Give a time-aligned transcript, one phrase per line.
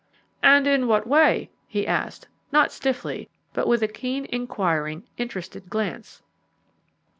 [0.41, 6.23] "And in what way?" he asked, not stiffly, but with a keen, inquiring, interested glance.